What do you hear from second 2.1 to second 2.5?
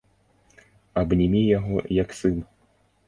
сын.